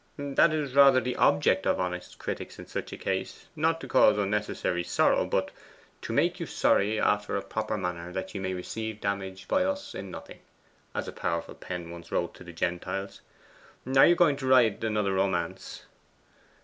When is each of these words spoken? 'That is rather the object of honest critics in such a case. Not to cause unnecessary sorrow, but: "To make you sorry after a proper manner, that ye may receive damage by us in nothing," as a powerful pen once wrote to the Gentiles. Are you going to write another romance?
'That 0.17 0.51
is 0.51 0.73
rather 0.73 0.99
the 0.99 1.15
object 1.17 1.67
of 1.67 1.79
honest 1.79 2.17
critics 2.17 2.57
in 2.57 2.65
such 2.65 2.91
a 2.91 2.97
case. 2.97 3.45
Not 3.55 3.79
to 3.81 3.87
cause 3.87 4.17
unnecessary 4.17 4.83
sorrow, 4.83 5.27
but: 5.27 5.51
"To 6.01 6.11
make 6.11 6.39
you 6.39 6.47
sorry 6.47 6.99
after 6.99 7.37
a 7.37 7.43
proper 7.43 7.77
manner, 7.77 8.11
that 8.11 8.33
ye 8.33 8.41
may 8.41 8.55
receive 8.55 8.99
damage 8.99 9.47
by 9.47 9.63
us 9.63 9.93
in 9.93 10.09
nothing," 10.09 10.39
as 10.95 11.07
a 11.07 11.11
powerful 11.13 11.53
pen 11.53 11.91
once 11.91 12.11
wrote 12.11 12.33
to 12.33 12.43
the 12.43 12.51
Gentiles. 12.51 13.21
Are 13.95 14.07
you 14.07 14.15
going 14.15 14.37
to 14.37 14.47
write 14.47 14.83
another 14.83 15.13
romance? 15.13 15.85